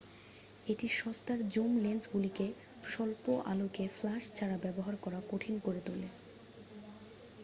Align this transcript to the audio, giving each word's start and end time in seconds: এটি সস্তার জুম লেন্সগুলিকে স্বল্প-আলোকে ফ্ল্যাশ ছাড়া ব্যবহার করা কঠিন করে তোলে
এটি 0.67 0.87
সস্তার 0.95 1.39
জুম 1.49 1.71
লেন্সগুলিকে 1.77 2.47
স্বল্প-আলোকে 2.83 3.83
ফ্ল্যাশ 3.89 4.23
ছাড়া 4.33 4.57
ব্যবহার 4.63 4.95
করা 4.97 5.19
কঠিন 5.29 5.55
করে 5.59 5.81
তোলে 5.85 6.09